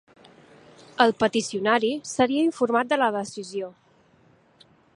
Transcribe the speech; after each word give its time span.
El 1.03 1.11
peticionari 1.23 1.91
seria 2.13 2.47
informat 2.47 2.89
de 2.95 2.99
la 3.03 3.11
decisió. 3.17 3.69